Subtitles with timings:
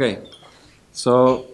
[0.00, 0.16] Okay,
[0.92, 1.46] so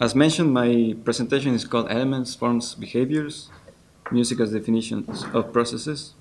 [0.00, 3.50] as mentioned, my presentation is called Elements, Forms, Behaviors,
[4.10, 6.14] Music as Definitions of Processes.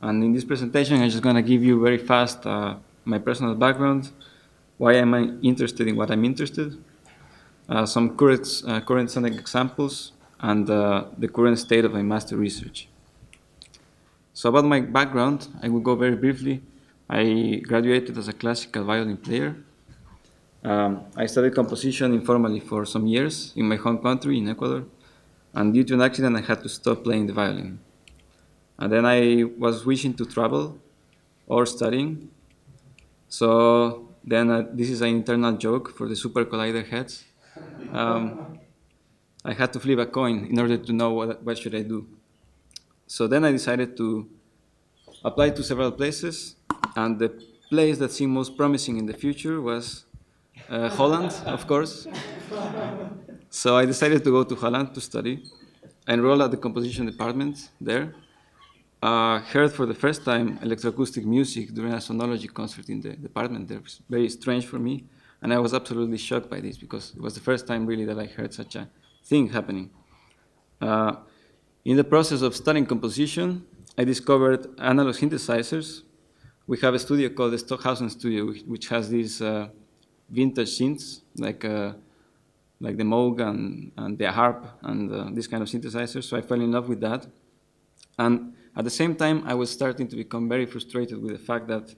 [0.00, 3.54] And in this presentation, I'm just going to give you very fast uh, my personal
[3.56, 4.10] background,
[4.78, 6.82] why am I interested in what I'm interested,
[7.68, 12.38] uh, some current, uh, current sonic examples, and uh, the current state of my master
[12.38, 12.88] research.
[14.32, 16.62] So about my background, I will go very briefly.
[17.06, 19.56] I graduated as a classical violin player.
[20.66, 24.84] Um, I studied composition informally for some years in my home country, in Ecuador,
[25.54, 27.78] and due to an accident, I had to stop playing the violin.
[28.76, 30.76] And then I was wishing to travel
[31.46, 32.30] or studying.
[33.28, 37.24] So then uh, this is an internal joke for the SuperCollider heads.
[37.92, 38.58] Um,
[39.44, 42.08] I had to flip a coin in order to know what, what should I do.
[43.06, 44.28] So then I decided to
[45.24, 46.56] apply to several places,
[46.96, 47.28] and the
[47.70, 50.05] place that seemed most promising in the future was
[50.68, 52.06] uh, Holland, of course.
[53.50, 55.42] So I decided to go to Holland to study.
[56.06, 58.14] I enrolled at the composition department there.
[59.02, 63.70] Uh, heard for the first time electroacoustic music during a sonology concert in the department.
[63.70, 65.04] It was very strange for me,
[65.42, 68.18] and I was absolutely shocked by this because it was the first time really that
[68.18, 68.88] I heard such a
[69.24, 69.90] thing happening.
[70.80, 71.16] Uh,
[71.84, 73.64] in the process of studying composition,
[73.96, 76.02] I discovered analog synthesizers.
[76.66, 79.68] We have a studio called the Stockhausen Studio, which has these uh,
[80.28, 81.92] vintage synths, like, uh,
[82.80, 86.24] like the Moog and, and the ARP and uh, this kind of synthesizers.
[86.24, 87.26] So I fell in love with that.
[88.18, 91.68] And at the same time, I was starting to become very frustrated with the fact
[91.68, 91.94] that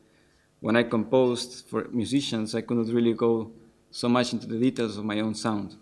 [0.61, 3.53] when I composed for musicians, I couldn't really go
[3.91, 5.77] so much into the details of my own sound.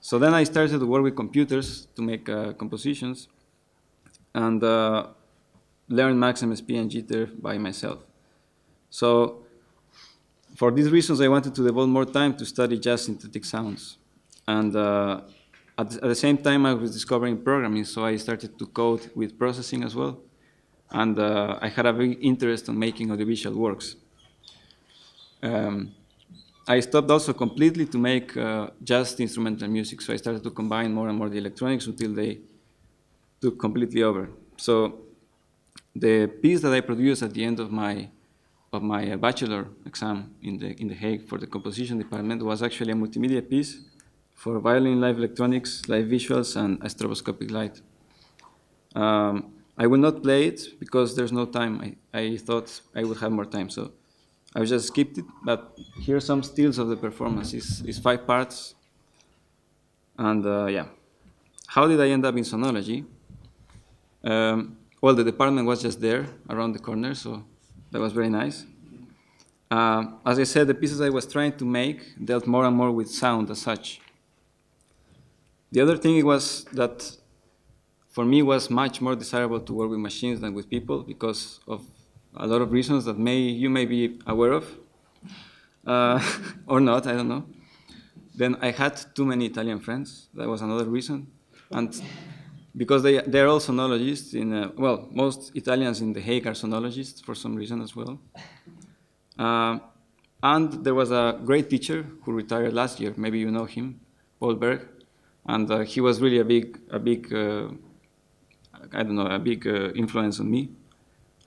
[0.00, 3.28] So then I started to work with computers to make uh, compositions
[4.34, 5.08] and uh,
[5.88, 7.98] learn Max MSP and Jitter by myself.
[8.90, 9.42] So
[10.58, 13.96] for these reasons, I wanted to devote more time to study jazz synthetic sounds.
[14.44, 15.20] And uh,
[15.78, 19.38] at, at, the same time, I was discovering programming, so I started to code with
[19.38, 20.18] processing as well.
[20.90, 23.94] And uh, I had a big interest in making audiovisual works.
[25.44, 25.94] Um,
[26.66, 30.00] I stopped also completely to make uh, just instrumental music.
[30.00, 32.40] So I started to combine more and more the electronics until they
[33.40, 34.28] took completely over.
[34.56, 35.02] So
[35.94, 38.08] the piece that I produced at the end of my
[38.72, 42.62] of my uh, bachelor exam in the in the Hague for the composition department was
[42.62, 43.80] actually a multimedia piece
[44.34, 47.80] for violin, live electronics, live visuals, and stroboscopic light.
[48.94, 51.96] Um, I will not play it because there's no time.
[52.12, 53.92] I, I thought I would have more time, so
[54.54, 57.52] I just skipped it, but here are some stills of the performance.
[57.52, 58.74] It's, it's five parts.
[60.16, 60.86] And uh, yeah.
[61.66, 63.04] How did I end up in sonology?
[64.24, 67.44] Um, well, the department was just there around the corner, so
[67.90, 68.66] that was very nice.
[69.70, 72.90] Uh, as I said, the pieces I was trying to make dealt more and more
[72.90, 74.00] with sound as such.
[75.70, 77.16] The other thing was that
[78.08, 81.84] for me was much more desirable to work with machines than with people because of
[82.34, 84.64] a lot of reasons that may you may be aware of,
[85.86, 86.18] uh,
[86.66, 87.06] or not.
[87.06, 87.44] I don't know.
[88.34, 90.28] Then I had too many Italian friends.
[90.34, 91.26] That was another reason,
[91.70, 92.00] and
[92.78, 94.30] because they they're all sonologists.
[94.34, 98.18] In uh, well, most Italians in the Hague are sonologists for some reason as well.
[99.48, 99.78] Uh,
[100.42, 103.14] and there was a great teacher who retired last year.
[103.16, 104.00] Maybe you know him,
[104.40, 104.80] Paul Berg,
[105.46, 107.68] and uh, he was really a big a big uh,
[108.92, 110.70] I don't know a big uh, influence on me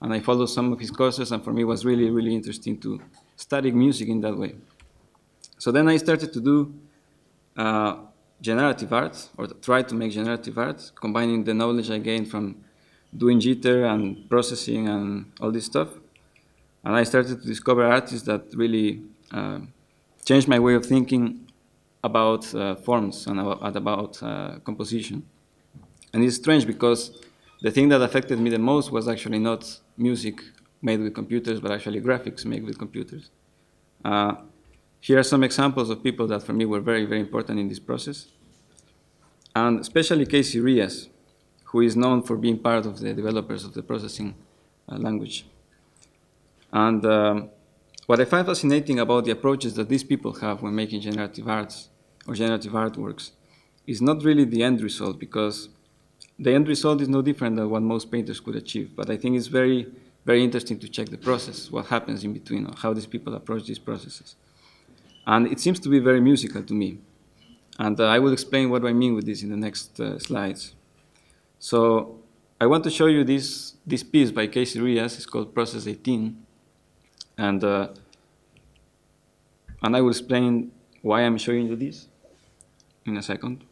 [0.02, 2.78] and I followed some of his courses, and for me it was really, really interesting
[2.80, 3.00] to
[3.36, 4.56] study music in that way.
[5.58, 6.74] So then I started to do
[7.56, 7.96] uh,
[8.42, 12.56] generative art, or try to make generative art, combining the knowledge I gained from
[13.16, 15.88] doing jitter and processing and all this stuff.
[16.84, 19.60] And I started to discover artists that really uh,
[20.24, 21.48] changed my way of thinking
[22.02, 25.24] about uh, forms and about, about uh, composition.
[26.12, 27.22] And it's strange because
[27.60, 30.42] the thing that affected me the most was actually not music
[30.82, 33.30] made with computers, but actually graphics made with computers.
[35.02, 37.80] Here are some examples of people that for me were very, very important in this
[37.80, 38.28] process.
[39.52, 41.08] And especially Casey Reas,
[41.64, 44.36] who is known for being part of the developers of the processing
[44.88, 45.44] uh, language.
[46.72, 47.50] And um,
[48.06, 51.88] what I find fascinating about the approaches that these people have when making generative arts
[52.28, 53.32] or generative artworks
[53.88, 55.68] is not really the end result, because
[56.38, 58.94] the end result is no different than what most painters could achieve.
[58.94, 59.88] But I think it's very,
[60.24, 63.80] very interesting to check the process, what happens in between, how these people approach these
[63.80, 64.36] processes.
[65.26, 66.98] And it seems to be very musical to me.
[67.78, 70.74] And uh, I will explain what I mean with this in the next uh, slides.
[71.58, 72.20] So
[72.60, 75.16] I want to show you this, this piece by Casey Reas.
[75.16, 76.36] It's called Process 18.
[77.38, 77.88] And uh,
[79.82, 80.70] and I will explain
[81.02, 82.08] why I'm showing you this
[83.04, 83.64] in a second.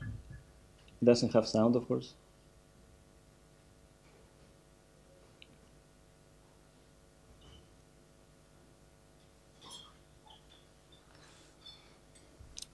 [0.00, 2.14] It doesn't have sound, of course.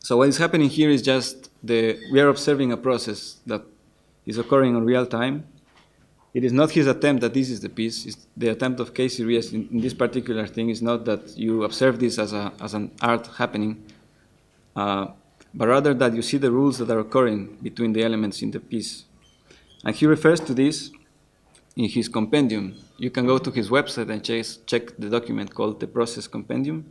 [0.04, 3.62] So what is happening here is just the we are observing a process that
[4.26, 5.46] is occurring in real time.
[6.34, 8.06] It is not his attempt that this is the piece.
[8.06, 11.62] It's the attempt of Casey Reas in, in, this particular thing is not that you
[11.62, 13.84] observe this as, a, as an art happening,
[14.74, 15.08] uh,
[15.54, 18.60] but rather that you see the rules that are occurring between the elements in the
[18.60, 19.04] piece.
[19.84, 20.90] And he refers to this
[21.76, 22.76] in his compendium.
[22.96, 26.86] You can go to his website and check, check the document called the Process Compendium.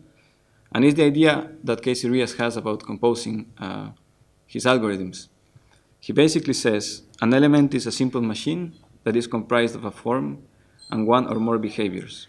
[0.74, 3.90] And it's the idea that Casey Reas has about composing uh,
[4.48, 5.28] his algorithms.
[6.00, 8.74] He basically says an element is a simple machine
[9.04, 10.44] that is comprised of a form
[10.90, 12.28] and one or more behaviors.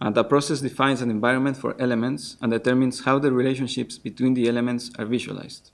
[0.00, 4.48] And the process defines an environment for elements and determines how the relationships between the
[4.48, 5.70] elements are visualized.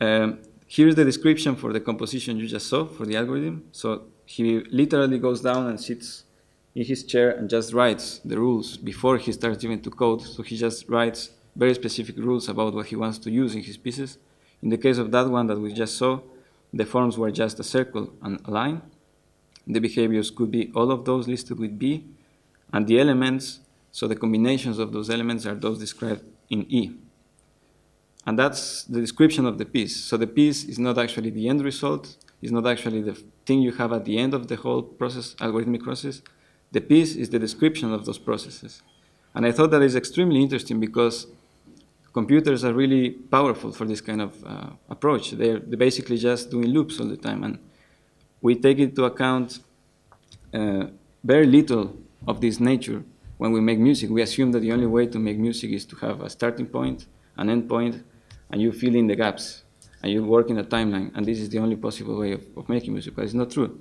[0.00, 3.64] Um, here's the description for the composition you just saw for the algorithm.
[3.72, 6.24] So he literally goes down and sits
[6.76, 10.20] in his chair and just writes the rules before he starts even to code.
[10.20, 13.78] So he just writes very specific rules about what he wants to use in his
[13.78, 14.18] pieces.
[14.62, 16.20] In the case of that one that we just saw,
[16.74, 18.82] the forms were just a circle and a line.
[19.66, 22.04] The behaviors could be all of those listed with B,
[22.72, 26.92] and the elements, so the combinations of those elements are those described in E.
[28.26, 29.96] And that's the description of the piece.
[29.96, 33.14] So the piece is not actually the end result, it's not actually the
[33.46, 36.20] thing you have at the end of the whole process, algorithmic process,
[36.72, 38.82] the piece is the description of those processes.
[39.34, 41.26] And I thought that is extremely interesting because
[42.12, 45.32] computers are really powerful for this kind of uh, approach.
[45.32, 47.44] They're, they're, basically just doing loops all the time.
[47.44, 47.58] And
[48.40, 49.58] we take into account
[50.54, 50.86] uh,
[51.22, 51.94] very little
[52.26, 53.02] of this nature
[53.36, 54.08] when we make music.
[54.08, 57.04] We assume that the only way to make music is to have a starting point,
[57.36, 58.02] an end point,
[58.50, 59.62] and you fill in the gaps.
[60.02, 61.10] And you work in a timeline.
[61.14, 63.14] And this is the only possible way of, of making music.
[63.14, 63.78] But it's not true.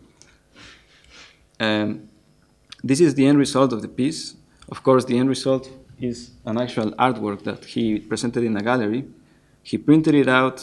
[1.59, 2.09] Um,
[2.85, 4.35] this is the end result of the piece.
[4.69, 9.05] Of course, the end result is an actual artwork that he presented in a gallery.
[9.63, 10.57] He printed it out,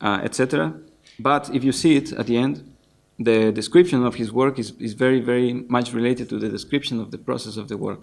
[0.00, 0.72] uh, etc.
[1.18, 2.72] But if you see it at the end,
[3.18, 7.10] the description of his work is, is very, very much related to the description of
[7.10, 8.00] the process of the work.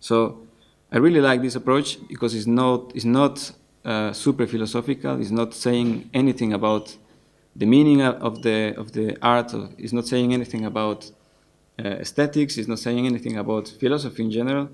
[0.00, 0.42] So
[0.90, 3.52] I really like this approach because it's not, it's not
[3.84, 6.96] uh, super philosophical, it's not saying anything about
[7.54, 11.10] the meaning of the, of the art, it's not saying anything about
[11.78, 12.58] Uh, aesthetics.
[12.58, 14.68] It's not saying anything about philosophy in general.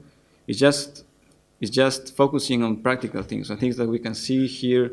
[0.48, 1.04] It's just
[1.60, 4.92] it's just focusing on practical things, on things that we can see here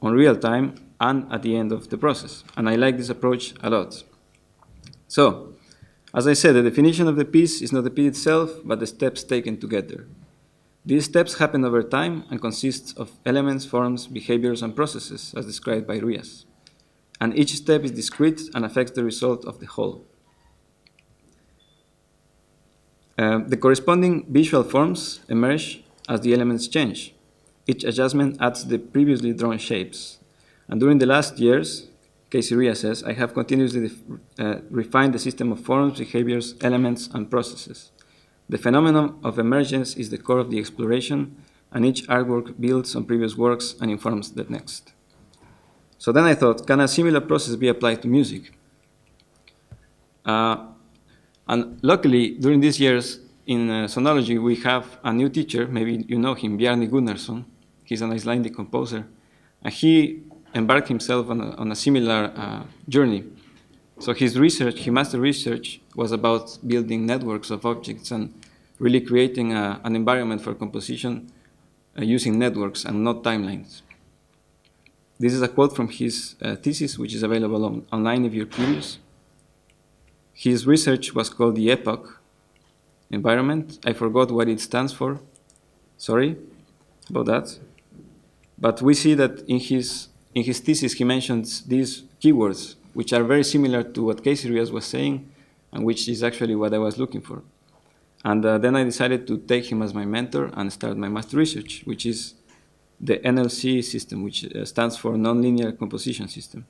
[0.00, 2.44] on real time and at the end of the process.
[2.56, 4.02] And I like this approach a lot.
[5.08, 5.54] So,
[6.14, 8.86] as I said, the definition of the piece is not the piece itself, but the
[8.86, 10.06] steps taken together.
[10.84, 15.86] These steps happen over time and consist of elements, forms, behaviors, and processes, as described
[15.86, 16.44] by Reas.
[17.20, 20.04] And each step is discrete and affects the result of the whole.
[23.18, 27.14] Um, the corresponding visual forms emerge as the elements change.
[27.66, 30.18] Each adjustment adds the previously drawn shapes.
[30.68, 31.88] And during the last years,
[32.30, 33.90] Casey Reas says, I have continuously
[34.38, 37.90] uh, refined the system of forms, behaviors, elements, and processes.
[38.48, 41.36] The phenomenon of emergence is the core of the exploration,
[41.70, 44.92] and each artwork builds on previous works and informs the next.
[45.98, 48.52] So then I thought, can a similar process be applied to music?
[50.24, 50.71] Uh,
[51.48, 56.18] and luckily, during these years in uh, sonology, we have a new teacher, maybe you
[56.18, 57.44] know him, Bjarni Gunnarsson.
[57.84, 59.06] He's an Icelandic composer.
[59.62, 60.22] And he
[60.54, 63.24] embarked himself on a, on a similar uh, journey.
[63.98, 68.32] So his research, his master research, was about building networks of objects and
[68.78, 71.30] really creating a, an environment for composition
[71.98, 73.82] uh, using networks and not timelines.
[75.18, 78.46] This is a quote from his uh, thesis, which is available on, online if you're
[78.46, 78.98] curious.
[80.34, 82.20] His research was called the Epoch
[83.10, 83.78] environment.
[83.84, 85.20] I forgot what it stands for.
[85.96, 86.36] Sorry
[87.08, 87.58] about that.
[88.58, 93.24] But we see that in his, in his thesis he mentions these keywords, which are
[93.24, 95.28] very similar to what Casey Reas was saying,
[95.72, 97.42] and which is actually what I was looking for.
[98.24, 101.36] And uh, then I decided to take him as my mentor and start my master
[101.36, 102.34] research, which is
[103.00, 106.64] the NLC system, which uh, stands for Nonlinear Composition System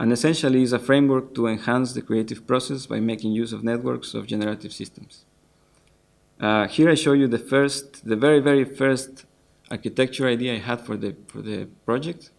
[0.00, 4.14] and essentially is a framework to enhance the creative process by making use of networks
[4.14, 5.24] of generative systems.
[6.40, 9.24] Uh, here I show you the first, the very, very first
[9.70, 12.30] architecture idea I had for the, for the project.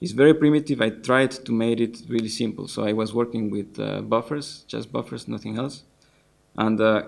[0.00, 0.82] It's very primitive.
[0.82, 2.68] I tried to make it really simple.
[2.68, 5.84] So I was working with uh, buffers, just buffers, nothing else.
[6.56, 7.02] And uh,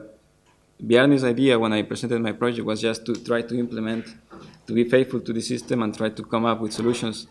[0.85, 4.07] Bjarni's idea when I presented my project was just to try to implement,
[4.67, 7.27] to be faithful to the system and try to come up with solutions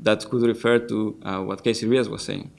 [0.00, 2.50] that could refer to uh, what Casey Reas was saying.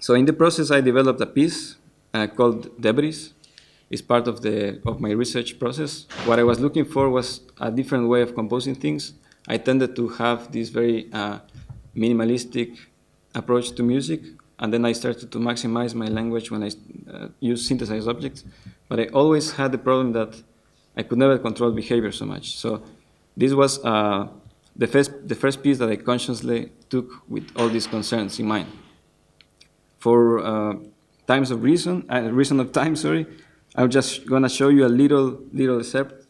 [0.00, 1.76] So in the process, I developed a piece
[2.14, 3.32] uh, called Debris.
[3.90, 6.06] It's part of, the, of my research process.
[6.24, 9.14] What I was looking for was a different way of composing things.
[9.48, 11.38] I tended to have this very uh,
[11.96, 12.78] minimalistic
[13.34, 14.22] approach to music,
[14.58, 16.70] and then I started to maximize my language when I
[17.12, 18.44] uh, use synthesized objects.
[18.88, 20.42] But I always had the problem that
[20.96, 22.56] I could never control behavior so much.
[22.56, 22.82] So
[23.36, 24.28] this was uh,
[24.76, 28.68] the, first, the first piece that I consciously took with all these concerns in mind.
[29.98, 30.74] For uh,
[31.26, 33.26] times of reason, uh, reason of time, sorry,
[33.74, 36.26] I'm just gonna show you a little, little excerpt.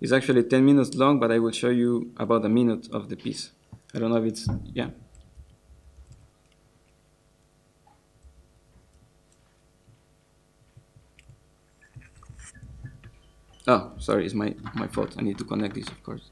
[0.00, 3.16] It's actually 10 minutes long, but I will show you about a minute of the
[3.16, 3.50] piece.
[3.94, 4.90] I don't know if it's, yeah.
[13.66, 15.14] Oh, sorry, it's my, my fault.
[15.18, 16.30] I need to connect this, of course.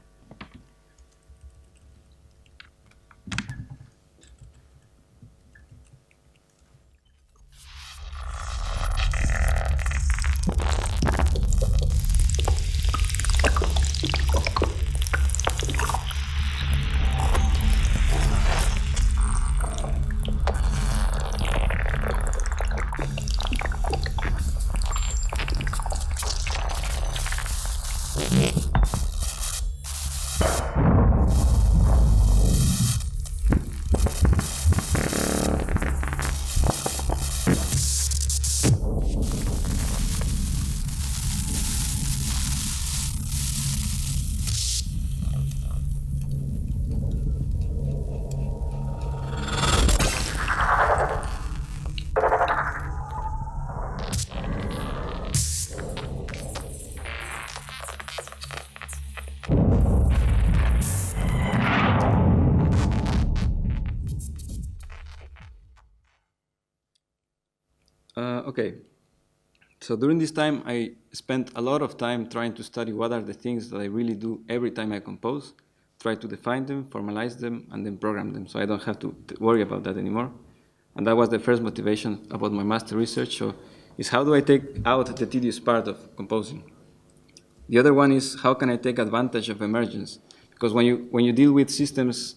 [68.47, 68.75] Okay.
[69.79, 73.21] So during this time, I spent a lot of time trying to study what are
[73.21, 75.53] the things that I really do every time I compose,
[75.99, 79.15] try to define them, formalize them, and then program them so I don't have to
[79.39, 80.31] worry about that anymore.
[80.95, 83.37] And that was the first motivation about my master research.
[83.37, 83.55] So
[83.97, 86.63] is how do I take out the tedious part of composing?
[87.67, 90.19] The other one is how can I take advantage of emergence?
[90.51, 92.35] Because when you, when you deal with systems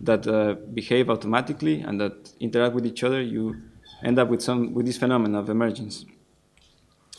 [0.00, 3.56] that uh, behave automatically and that interact with each other, you
[4.02, 6.04] end up with some with this phenomenon of emergence.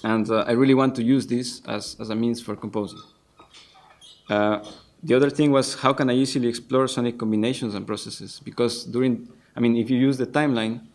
[0.04, 3.02] And uh, I really want to use this as, as a means for composing.
[4.30, 4.64] Uh,
[5.04, 8.40] the other thing was how can I easily explore sonic combinations and processes?
[8.44, 10.86] Because during, I mean, if you use the timeline,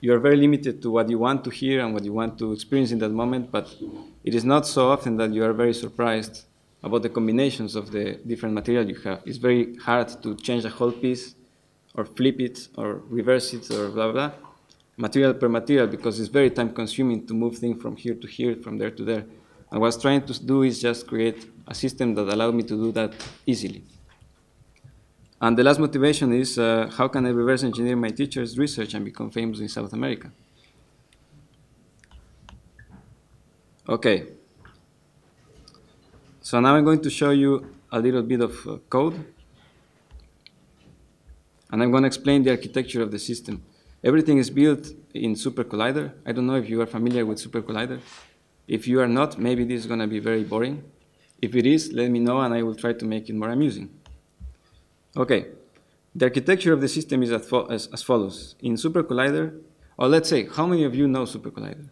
[0.00, 2.52] you are very limited to what you want to hear and what you want to
[2.52, 3.74] experience in that moment, but
[4.24, 6.44] it is not so often that you are very surprised
[6.82, 9.22] about the combinations of the different material you have.
[9.24, 11.34] It's very hard to change a whole piece
[11.94, 14.32] or flip it or reverse it or blah, blah
[14.96, 18.56] material per material because it's very time consuming to move things from here to here,
[18.56, 19.24] from there to there.
[19.70, 22.62] And what I was trying to do is just create a system that allowed me
[22.62, 23.84] to do that easily.
[25.40, 29.04] And the last motivation is uh, how can I reverse engineer my teacher's research and
[29.04, 30.32] become famous in South America?
[33.88, 34.24] Okay.
[36.40, 39.24] So now I'm going to show you a little bit of uh, code.
[41.70, 43.62] And I'm going to explain the architecture of the system.
[44.06, 44.84] Everything is built
[45.14, 46.12] in SuperCollider.
[46.24, 47.98] I don't know if you are familiar with SuperCollider.
[48.68, 50.84] If you are not, maybe this is going to be very boring.
[51.42, 53.90] If it is, let me know and I will try to make it more amusing.
[55.16, 55.46] Okay,
[56.14, 58.54] the architecture of the system is as, fo as, as follows.
[58.60, 59.60] In SuperCollider,
[59.98, 61.88] or let's say, how many of you know SuperCollider?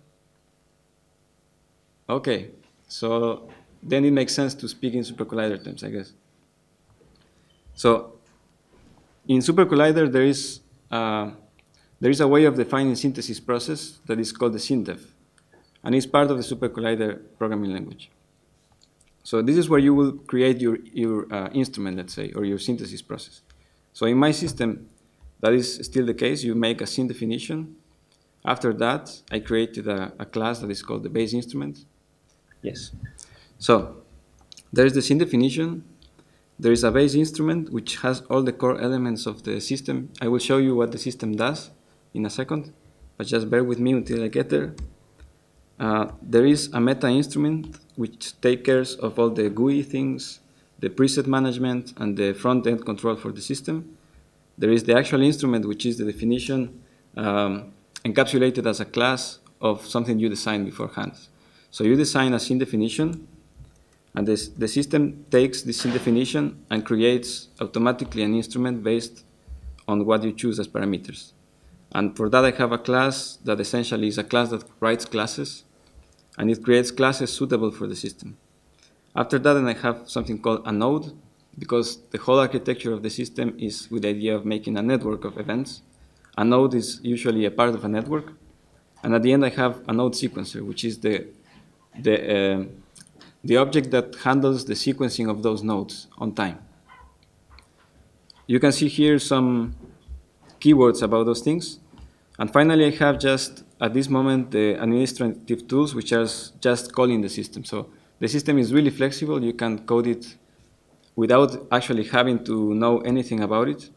[2.09, 2.51] Okay,
[2.87, 3.49] so
[3.83, 6.13] then it makes sense to speak in SuperCollider terms, I guess.
[7.75, 8.21] So
[9.27, 10.61] in SuperCollider, there is
[10.93, 11.33] uh,
[12.05, 15.01] there is a way of defining synthesis process that is called the SynthDef,
[15.83, 18.11] and it's part of the SuperCollider programming language.
[19.23, 22.59] So this is where you will create your, your uh, instrument, let's say, or your
[22.59, 23.41] synthesis process.
[23.95, 24.91] So in my system,
[25.41, 26.45] that is still the case.
[26.45, 27.77] You make a synth definition.
[28.45, 31.87] After that, I created a, a class that is called the base instrument.
[32.61, 32.91] Yes.
[33.57, 34.03] So
[34.71, 35.85] there is the synth definition.
[36.59, 40.11] There is a base instrument which has all the core elements of the system.
[40.21, 41.71] I will show you what the system does
[42.15, 42.73] in a second,
[43.17, 44.75] but just bear with me until I get there.
[45.79, 50.41] Uh, there is a meta instrument which takes care of all the GUI things,
[50.79, 53.97] the preset management, and the front-end control for the system.
[54.57, 56.81] There is the actual instrument, which is the definition
[57.17, 57.73] um,
[58.05, 61.13] encapsulated as a class of something you designed beforehand.
[61.71, 63.27] So you design a synth definition,
[64.15, 69.25] and this, the system takes this synth definition and creates automatically an instrument based
[69.89, 71.33] on what you choose as parameters.
[71.95, 75.65] And for that, I have a class that essentially is a class that writes classes,
[76.37, 78.37] and it creates classes suitable for the system.
[79.15, 81.17] After that, then I have something called a node,
[81.57, 85.25] because the whole architecture of the system is with the idea of making a network
[85.25, 85.83] of events.
[86.37, 88.33] A node is usually a part of a network.
[89.05, 91.29] And at the end, I have a node sequencer, which is the,
[91.97, 92.65] the, uh,
[93.45, 96.59] the object that handles the sequencing of those nodes on time.
[98.49, 99.77] You can see here some
[100.61, 101.79] keywords about those things.
[102.39, 106.27] And finally, I have just, at this moment, the administrative tools, which are
[106.61, 107.65] just calling the system.
[107.65, 109.43] So the system is really flexible.
[109.43, 110.35] You can code it
[111.15, 113.89] without actually having to know anything about it,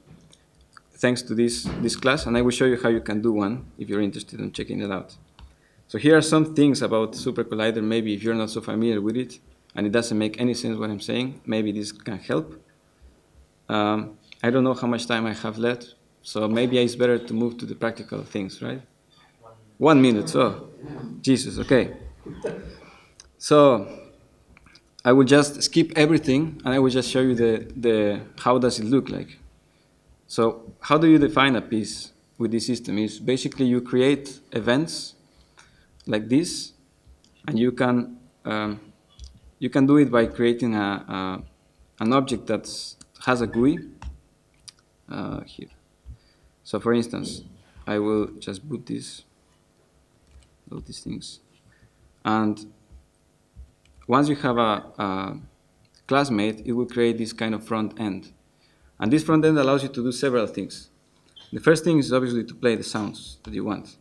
[0.92, 2.28] thanks to this, this class.
[2.28, 4.82] And I will show you how you can do one if you're interested in checking
[4.82, 5.16] it out.
[5.88, 7.82] So here are some things about SuperCollider.
[7.84, 9.40] Maybe if you're not so familiar with it,
[9.74, 12.62] and it doesn't make any sense what I'm saying, maybe this can help.
[13.70, 15.96] Um, I don't know how much time I have left,
[16.28, 18.82] so maybe it's better to move to the practical things, right?
[19.78, 20.72] One minute, so,
[21.22, 21.94] Jesus, okay.
[23.38, 23.88] So,
[25.06, 28.78] I will just skip everything and I will just show you the, the how does
[28.78, 29.38] it look like.
[30.28, 35.14] So how do you define a piece with this system is basically you create events
[36.08, 36.74] like this
[37.48, 38.82] and you can um,
[39.60, 42.68] you can do it by creating a, a an object that
[43.26, 43.80] has a GUI
[45.10, 45.70] uh, here.
[46.68, 47.44] So for instance,
[47.88, 49.24] I will just boot this,
[50.70, 51.40] all these things,
[52.26, 52.60] and
[54.06, 55.38] once you have a, a
[56.08, 58.34] classmate, it will create this kind of front end.
[59.00, 60.90] And this front end allows you to do several things.
[61.54, 63.96] The first thing is obviously to play the sounds that you want.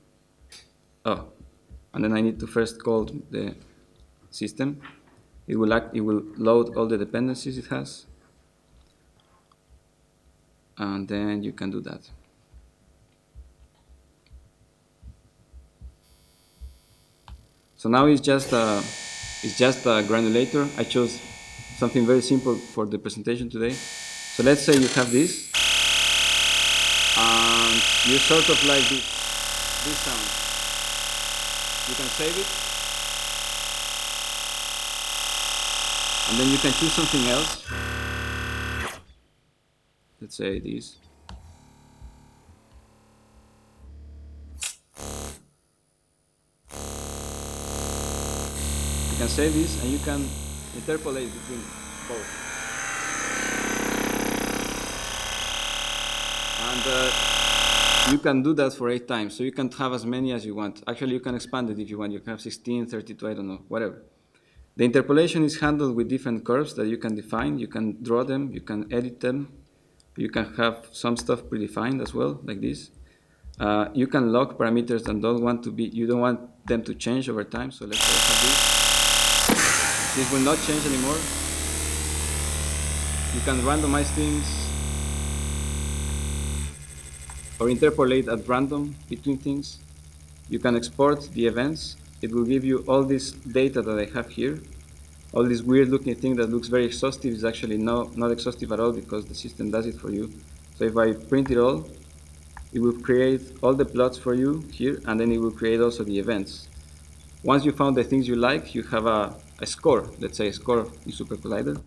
[1.04, 1.28] Oh,
[1.94, 3.54] and then I need to first call the
[4.30, 4.80] system.
[5.46, 8.06] It will, act, it will load all the dependencies it has.
[10.76, 12.10] And then you can do that.
[17.76, 18.78] So now it's just a
[19.42, 20.66] it's just a granulator.
[20.78, 21.20] I chose
[21.76, 23.72] something very simple for the presentation today.
[23.72, 25.52] So let's say you have this,
[27.18, 27.74] and
[28.08, 29.04] you sort of like this,
[29.84, 30.26] this sound.
[31.88, 32.48] You can save it,
[36.30, 37.62] and then you can choose something else.
[40.20, 40.96] Let's say this.
[49.26, 50.28] Can save this and you can
[50.76, 51.62] interpolate between
[52.08, 52.28] both.
[56.70, 60.32] And uh, you can do that for eight times, so you can have as many
[60.32, 60.82] as you want.
[60.86, 62.12] Actually, you can expand it if you want.
[62.12, 64.02] You can have 16, 32, I don't know, whatever.
[64.76, 67.58] The interpolation is handled with different curves that you can define.
[67.58, 69.52] You can draw them, you can edit them.
[70.16, 72.90] You can have some stuff predefined as well, like this.
[73.58, 76.94] Uh, you can lock parameters that don't want to be, you don't want them to
[76.94, 77.72] change over time.
[77.72, 78.85] So let's say
[80.16, 80.32] this.
[80.32, 81.18] Will not change anymore.
[83.34, 84.46] You can randomize things
[87.60, 89.78] or interpolate at random between things.
[90.48, 91.96] You can export the events.
[92.22, 94.58] It will give you all this data that I have here.
[95.34, 98.80] All this weird looking thing that looks very exhaustive is actually no, not exhaustive at
[98.80, 100.32] all because the system does it for you.
[100.78, 101.86] So if I print it all,
[102.72, 106.04] it will create all the plots for you here and then it will create also
[106.04, 106.68] the events.
[107.42, 110.52] Once you found the things you like, you have a a score, let's say a
[110.52, 111.80] score in SuperCollider,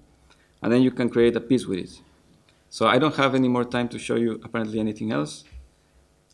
[0.62, 2.02] and then you can create a piece with it.
[2.70, 5.44] So I don't have any more time to show you apparently anything else.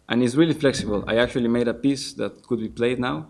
[0.07, 1.03] And it's really flexible.
[1.07, 3.27] I actually made a piece that could be played now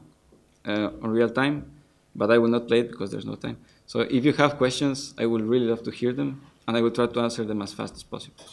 [0.65, 1.71] uh, on real time,
[2.15, 3.57] but I will not play it because there's no time.
[3.85, 6.91] So if you have questions, I would really love to hear them, and I will
[6.91, 8.43] try to answer them as fast as possible.